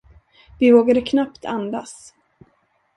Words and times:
Vi 0.59 0.71
vågade 0.71 1.01
knappt 1.01 1.45
andas. 1.45 2.13